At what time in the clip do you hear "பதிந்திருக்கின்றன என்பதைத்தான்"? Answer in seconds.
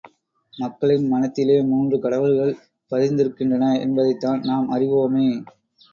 2.91-4.41